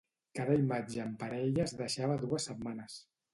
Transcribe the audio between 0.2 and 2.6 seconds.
Cada imatge en parella es deixava dues